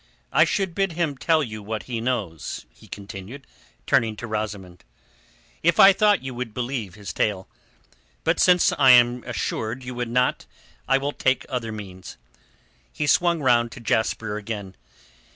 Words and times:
I 0.31 0.45
should 0.45 0.73
bid 0.73 0.93
him 0.93 1.15
tell 1.15 1.43
you 1.43 1.61
what 1.61 1.83
he 1.83 2.01
knows," 2.01 2.65
he 2.73 2.87
continued, 2.87 3.45
turning 3.85 4.15
to 4.15 4.25
Rosamund, 4.25 4.83
"if 5.61 5.79
I 5.79 5.93
thought 5.93 6.23
you 6.23 6.33
would 6.33 6.55
believe 6.55 6.95
his 6.95 7.13
tale. 7.13 7.47
But 8.23 8.39
since 8.39 8.73
I 8.79 8.89
am 8.89 9.23
assured 9.25 9.83
you 9.83 9.93
would 9.93 10.09
not, 10.09 10.47
I 10.87 10.97
will 10.97 11.13
take 11.13 11.45
other 11.49 11.71
means." 11.71 12.17
He 12.91 13.05
swung 13.05 13.43
round 13.43 13.71
to 13.73 13.79
Jasper 13.79 14.37
again. 14.37 14.75